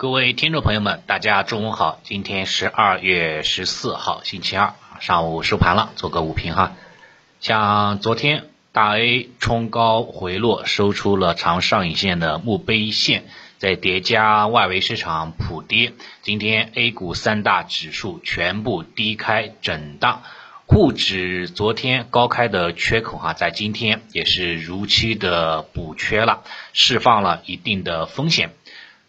[0.00, 1.98] 各位听众朋友们，大家中午好。
[2.04, 6.76] 今天十二月十四号，星期二，上午收盘了，做个午评哈。
[7.40, 13.24] 像昨天大 A 冲高回落，收出了长上影线的墓碑线，
[13.58, 20.22] 再叠加外围市场普跌，今天 A 股三大指数全部低开震荡，
[20.66, 28.52] 沪指昨天高开的缺口哈，在今天也是如期的补缺了，释放了一定的风险。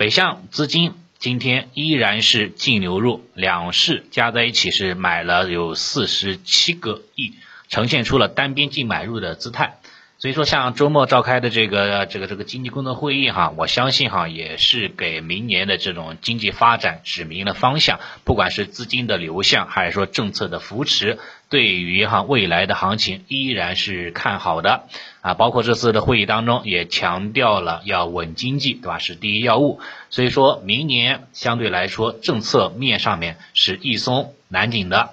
[0.00, 7.34] 北向资金今天依然是净流入，两市加在一起是买了有四十七个亿，
[7.68, 9.78] 呈现出了单边净买入的姿态。
[10.20, 18.00] 所以说，像周末召开的这个这个这个经济工作会议哈，我相信哈也是给明年的这种经济发展指明了方向。
[18.24, 24.84] 不管是资金的流向，还是说政策的扶持，对于哈未来的行情依然是看好的
[25.22, 25.32] 啊。
[25.32, 28.98] 包括这次的会议当中也强调了要稳经济，对吧？
[28.98, 29.80] 是第一要务。
[30.10, 35.12] 所以说明年相对来说政策面上面是易松难紧的。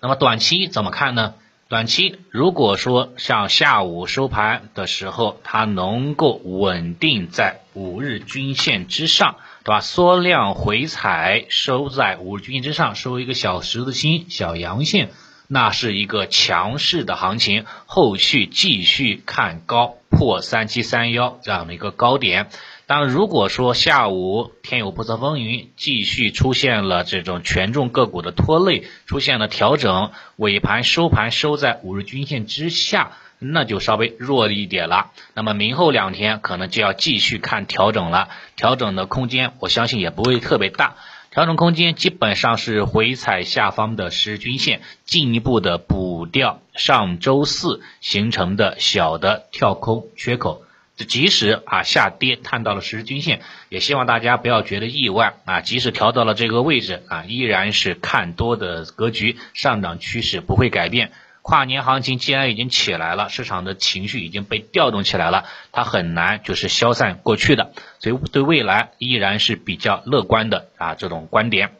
[0.00, 1.32] 那么短期怎么看呢？
[1.66, 9.80] 短期如果说像下午收盘的时候，它能够稳定在五日均线之上，对吧？
[9.80, 15.10] 缩量回踩收在五日均线之上，收一个小十字星、小阳线，
[15.48, 17.64] 那是一个强势的行情。
[17.86, 22.48] 后续继续看高，破三七三幺这样的一个高点。
[22.86, 35.12] 但如果说下午天有不测风云，继续出现了这种权重个股的拖累，出现了调整，尾盘收盘收在五日均线之下，那就稍微弱一点了。
[35.32, 40.96] 那么明后两天可能就要继续看调整了，调整的空间我相信也不会特别大，
[41.34, 50.62] 调整空间基本上是回踩下方的十日均线，进一步的补掉上周四形成的小的跳空缺口。
[50.96, 55.60] 这即使啊下跌探到了十日均线，也希望大家不要觉得意外啊。
[55.60, 61.10] 即使调到了这个位置啊，依然是看多的格局，上涨趋势不会改变。
[61.44, 67.72] 跨年行情既然已经起来了，市场的情绪已经被调动起来了，它很难就是消散过去的。
[67.98, 71.72] 所以对未来依然是比较乐观的啊这种观点。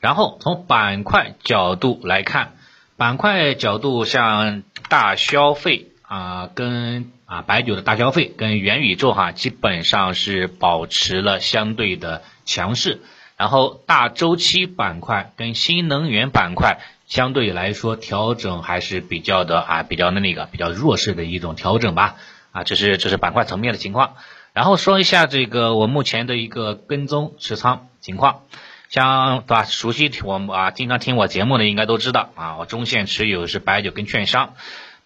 [0.00, 2.52] 然后从板块角度来看，
[2.98, 7.12] 板块角度像大消费啊跟。
[7.28, 13.02] 啊，白酒的大消费跟元宇宙哈，基本上是保持了相对的强势。
[13.38, 22.16] 然后大周期板块跟新能源板块相对来说调整还是比较的啊，比较的那个比较弱势的一种调整吧。
[22.50, 24.16] 啊，这是这是板块层面的情况。
[24.52, 28.42] 然后说一下这个我目前的一个跟踪持仓情况，
[28.88, 29.64] 像对吧？
[29.64, 34.54] 熟悉我啊，经常听我节目的应该都知道啊，我中线持有是白酒跟券商。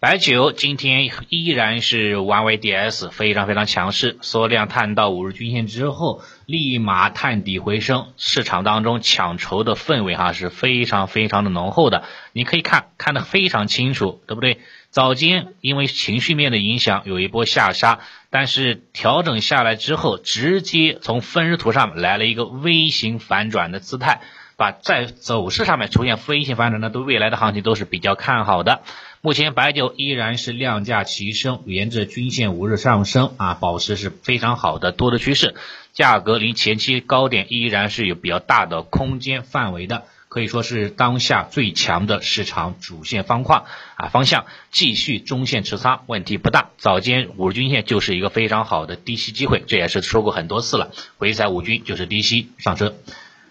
[0.02, 12.02] 白酒今天依然是 YYDS 非常非常强势，缩量探到五日均线之后，立马探底回升，市场当中抢筹的氛围哈是非常非常的浓厚的，
[12.32, 14.58] 你可以看看得非常清楚，对不对？
[14.90, 24.20] 早间因为情绪面的影响有一波下杀，但是调整下来之后，直接从分时图上来了一个微型反转的姿态，
[24.56, 28.82] 把在走势上面出现微型反转，那对未来的行情都是比较看好的。
[29.24, 35.54] 目前白酒依然是量价齐升，沿着均线五日上升啊，保持是非常好的多的趋势，
[35.92, 43.62] 价格离前期高点依然是有比较大的空间范围的，可以说是当下最强的市场主线方块
[43.94, 52.96] 啊方向，继续中线持仓问题不大，早间五日均线就是一个非常好的低吸机会，这也是说过很多次了，回踩五均就是低吸上车，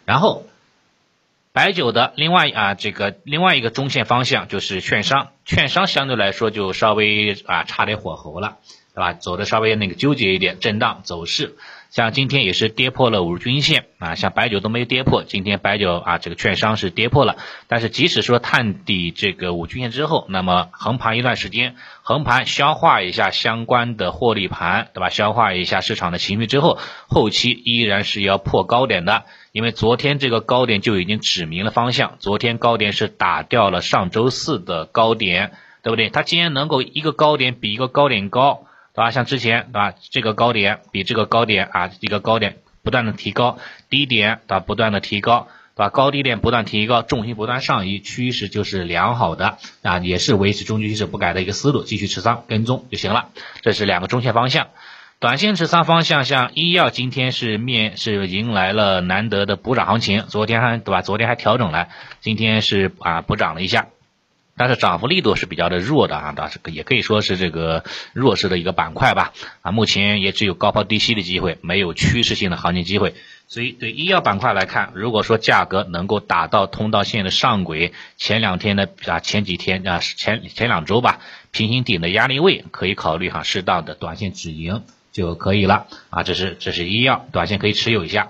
[0.03, 0.45] 然后。
[1.53, 8.57] 白酒的另外啊，这个另外一个中线方向就是券商，券商相对来说就稍微啊差点火候了，
[8.95, 9.13] 对吧？
[9.13, 11.55] 走的稍微那个纠结一点，震荡走势。
[11.89, 17.35] 像今天也是跌破了五日均线啊，像白酒都没跌破，今天白酒啊这个券商是跌破了。
[17.67, 25.09] 但是即使说探底这个五均线之后，那么横盘一段时间，横盘消化一下相关的获利盘，对吧？
[25.09, 26.77] 消化一下市场的情绪之后，
[27.09, 29.25] 后期依然是要破高点的。
[29.51, 35.51] 因为昨天这个高点就已经指明了方向，昨天高点是打掉了上周四的高点，
[35.83, 36.09] 对不对？
[36.09, 39.11] 它既然能够一个高点比一个高点高，对吧？
[39.11, 43.57] 像之前对吧，这个高点比这个高点啊，一个高点不断的提高，
[43.89, 45.89] 低点对吧，不断的提高，对吧？
[45.89, 53.27] 高低点不断提高，重心不断上移，趋势就是良好的啊，也是维持中期趋势不改的一个思路，继续持仓跟踪就行了。
[53.61, 54.69] 这是两个中线方向。
[55.21, 61.03] 短线持仓方向，像医药今天是面是迎来了难得的补涨行情，昨天还对吧？
[61.03, 61.89] 昨天还调整了，
[62.21, 63.89] 今天是啊补涨了一下。
[64.57, 67.83] 但是涨幅力度是比较的弱的啊，当是也可以说是这个
[68.13, 69.31] 弱势的一个板块吧
[69.61, 73.13] 啊，目前也只有高抛低吸的机会，没有趋势性的行情机会。
[73.47, 81.19] 所以对医药板块来看，如果说价格能够达到通道线的上轨，前两天的啊前几天啊前前两周吧，
[81.51, 88.27] 平行顶的压力位可以考虑哈，适当的短线止盈就可以了啊，这是这是医药，短线可以持有一下。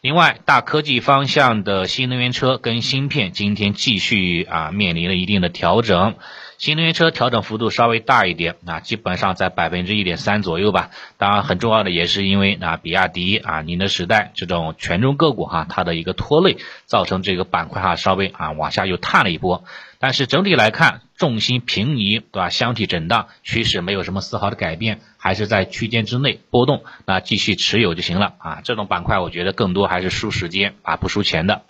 [0.00, 6.14] 另外，大科技方向的新能源车跟芯片今天继续啊面临了一定的调整，
[6.56, 10.88] 新能源车调整幅度稍微大一点啊，基本上在百分之一点三左右吧。
[11.18, 16.56] 当然，很重要的也是因为啊比亚迪啊宁德时代这种权重个股哈，它的一个拖累，
[16.86, 19.64] 造成这个板块哈稍微啊往下又探了一波。
[19.98, 22.48] 但是整体来看，重心平移，对吧？
[22.48, 28.60] 箱体震荡，趋势没有什么丝毫的改变，还是在区间之内波动，那继续持有就行了啊。
[28.64, 31.62] 这种板块我觉得更多还是输时间啊，不输钱的。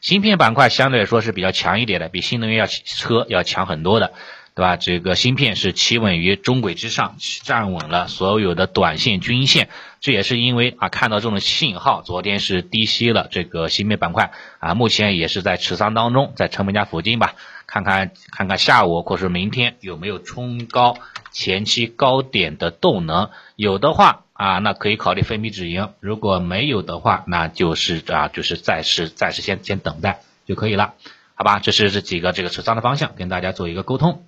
[0.00, 4.12] 芯片板块相对来说是比较强一点的，比新能源要车要强很多的。
[4.58, 4.76] 对吧？
[4.76, 7.14] 这个芯片是企稳于中轨之上，
[7.44, 9.68] 站稳了所有的短线均线。
[10.00, 17.36] 这也是因为啊，看到这种信号，昨天是低吸了这个芯片板块啊，目前也是在持仓当中，在成本价附近吧。
[17.68, 20.96] 看看看看下午或是明天有没有冲高
[21.30, 30.94] 前期高点的动能，有的话啊，那可以考虑分批止盈；如果没有的话，那就是啊，就是暂时暂时先先等待就可以了，
[31.36, 31.60] 好吧？
[31.60, 34.24] 这是这几个这个持仓的方向，跟大家做一个沟通。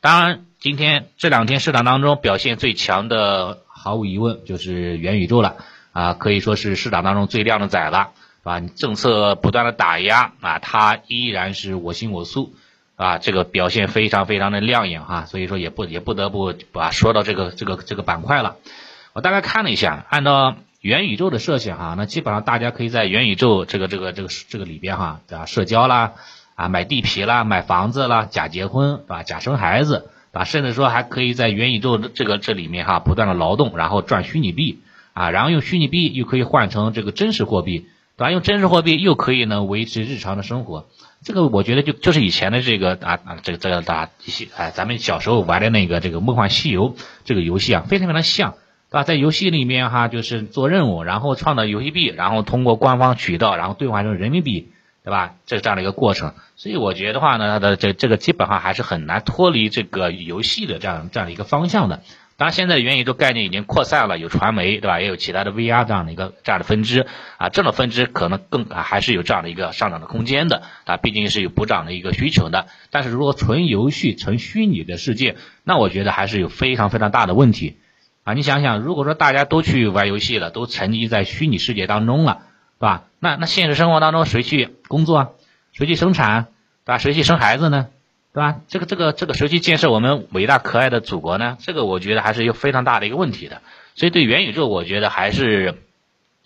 [0.00, 5.56] 当然，今天这两天市场当中表现最强的，毫无疑问就是元宇宙了
[5.92, 8.60] 啊，可以说是市场当中最靓的仔了，是吧？
[8.60, 12.54] 政策不断的打压啊，它依然是我行我素，
[12.94, 18.54] 啊，这个表现非常非常的亮眼哈，所以说也不也不得不把说到这个这个这个板块了。
[19.14, 26.12] 我大概看了一下，按照元宇宙的设想哈，那基本上大家可以在元宇宙这个这个这个这个里边哈，啊，社交啦。
[26.58, 29.22] 啊，买地皮啦，买房子啦，假结婚，对吧？
[29.22, 30.44] 假生孩子，对吧？
[30.44, 34.80] 甚至说还可以在元宇宙这个这里面哈，不断的劳动，然后赚虚拟币
[35.12, 38.32] 啊，然后用虚拟币又可以换成这个真实货币，对吧？
[38.32, 40.88] 用真实货币又可以呢维持日常的生活。
[41.22, 48.54] 这个我觉得就就是以前的这个啊啊这个这个大西哎，咱们小时候玩的那个这个梦幻西游这个游戏啊，非常非常像，
[48.90, 49.04] 对吧？
[49.04, 54.72] 在游戏里面哈，就是做任务，然后创造游戏币，然后通过官方渠道，然后兑换成人民币。
[55.08, 55.36] 对吧？
[55.46, 62.02] 这这样的一个过程，所以我觉得话呢，它的这这个基本上还是很难脱离这个游戏的这样这样的一个方向的。
[62.36, 65.00] 当然，现在元宇宙概念已经扩散了，有传媒，对吧？
[65.00, 67.06] 也有其他的 VR 这样的一个这样的分支
[67.38, 72.66] 啊，这种分支可能更啊还是有这样的一个上涨的空间的啊，毕竟是有补涨的一个需求的。
[72.90, 77.78] 但是如果纯游戏、纯虚拟的世界，那我觉得还是有非常非常大的问题
[78.24, 78.34] 啊！
[78.34, 82.42] 你想想，如果说大家都去玩游戏了，都沉浸在虚拟世界当中了。
[82.78, 83.04] 是吧？
[83.18, 85.28] 那那现实生活当中谁去工作啊？
[85.72, 86.44] 谁去生产？
[86.84, 86.98] 对吧？
[86.98, 87.88] 谁去生孩子呢？
[88.32, 88.60] 对吧？
[88.68, 91.56] 这个这个这个谁去建设我们伟大可爱的祖国呢？
[91.60, 93.62] 这个我觉得还是有非常大的一个问题的。
[93.96, 95.74] 所以对元宇宙，我觉得还是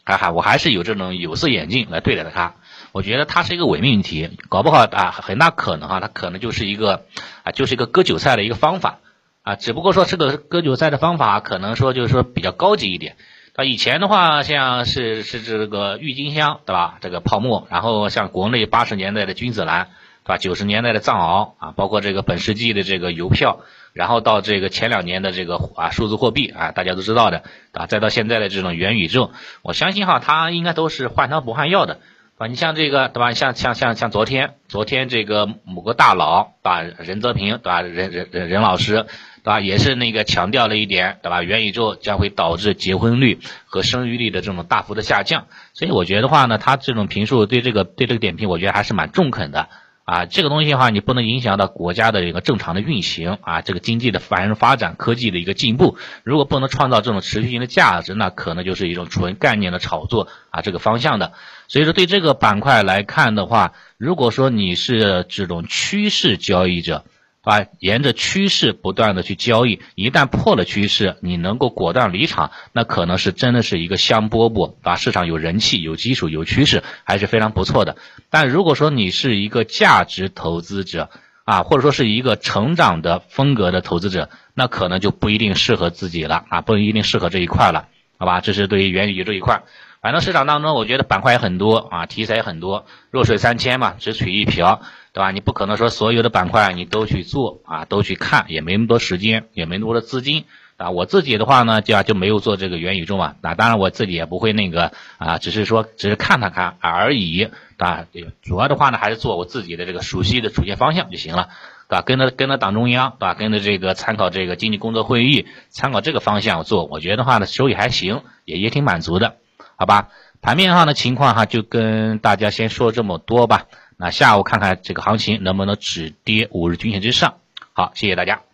[0.05, 2.55] 啊哈我还是有这种有色眼镜来对待的它。
[2.93, 7.05] 我觉得它是一个伪命题，搞不好啊，很大可能啊，它可能就是一个
[7.43, 9.01] 啊，就是一个割韭菜的一个方法
[9.43, 9.57] 啊。
[9.57, 13.17] 只不过说这个割韭菜的方法，可能说就是说比较高级一点。
[13.55, 16.97] 啊，以前的话，像是是这个郁金香，对吧？
[17.03, 19.89] 这个泡沫，然后像国内八十年代的君子兰，
[20.25, 20.39] 对吧？
[20.39, 23.61] 九十年代的藏獒啊，包括这个本世纪的这个邮票，
[23.93, 32.01] 然后到这个前两年的这个啊数字货币啊，大家都知道的啊，再到现在的这种元宇宙，我相信哈，它应该都是换汤不换药的，
[32.39, 33.33] 啊，你像这个，对吧？
[33.35, 36.83] 像像像像昨天，昨天这个某个大佬，对吧？
[37.01, 37.83] 任泽平，对吧？
[37.83, 39.05] 任任任任老师。
[39.45, 39.61] 对吧？
[39.61, 41.43] 也是那个强调了一点，对吧？
[41.43, 49.69] 元宇宙将会导致结婚率和生育率的这种大幅的下降，所以我觉得话呢，他这种评述对这个对这个点评，我觉得还是蛮中肯的
[50.05, 50.27] 啊。
[50.27, 55.97] 这个东西的话，你不能影响到国家的一个正常的运行啊，这个经济的繁荣发展、科技的一个进步。
[56.23, 61.33] 如果不能创造这种持续性的价值，那可能就是一种纯概念的炒作啊，这个方向的。
[61.67, 67.05] 所以说，对这个板块来看的话，如果说你是这种趋势交易者。
[67.43, 77.97] 啊，沿着趋势不断的去交易，一旦破了趋势，你能够果断离场，那可能是真的是一个香饽饽，啊，市场有人气、有基础、有趋势，还是非常不错的。
[78.31, 81.11] 但如果说你是一个价值投资者，
[81.45, 88.41] 啊，或者说是一个成长的风格的投资者，那可能就不一定适合自己了，啊，不一定适合这一块了，好吧？
[88.41, 89.65] 这是对于元宇宙一块。
[90.03, 94.83] 反正市场当中，我觉得板块也很多啊，题材也很多，弱水三千嘛，只取一瓢，
[95.13, 95.31] 对吧？
[95.31, 100.45] 你不可能说所有的板块你都去做啊，都去看，也没那么多时间，也没那么多资金
[100.77, 100.91] 啊。
[100.91, 103.37] 我自己的话呢，就就没有做这个元宇宙嘛。
[103.43, 108.07] 那当然我自己也不会那个啊，只是说只是看它看而已啊。
[108.43, 111.49] 主要的话呢，还是做我自己的这个熟悉的主线方向就行了。
[111.89, 112.03] 对吧？
[112.03, 113.35] 跟着跟着党中央，对吧？
[113.35, 119.37] 跟着这个参考这个经济工作会议，参考这个方向做，我觉得话呢，收益还行，也也挺满足的，
[119.77, 120.09] 好吧？
[120.41, 123.67] 盘面上的情况哈，就跟大家先说这么多吧。
[123.97, 127.35] 那下午看看这个行情能不能止跌五日均线之上。
[127.73, 128.52] 好，谢谢大家。